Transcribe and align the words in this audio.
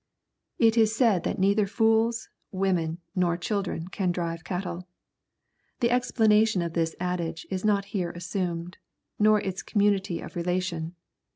It 0.57 0.79
is 0.79 0.95
said 0.95 1.23
that 1.25 1.37
neither 1.37 1.67
fools, 1.67 2.29
women, 2.51 2.97
nor 3.15 3.37
children 3.37 3.87
can 3.89 4.11
drive 4.11 4.43
cattle. 4.43 4.87
The 5.79 5.91
explanation 5.91 6.63
of 6.63 6.73
this 6.73 6.95
adage 6.99 7.45
is 7.51 7.63
not 7.63 7.85
here 7.93 8.09
assumed, 8.09 8.79
nor 9.19 9.39
its 9.39 9.61
community 9.61 10.19
of 10.19 10.35
relation. 10.35 10.95